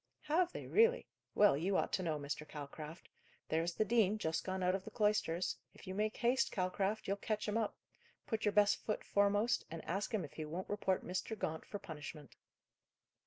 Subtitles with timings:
[0.21, 1.05] "Have they, really?
[1.35, 2.47] Well, you ought to know, Mr.
[2.47, 3.07] Calcraft.
[3.49, 7.17] There's the dean, just gone out of the cloisters; if you make haste, Calcraft, you'll
[7.17, 7.75] catch him up.
[8.25, 11.37] Put your best foot foremost, and ask him if he won't report Mr.
[11.37, 12.35] Gaunt for punishment."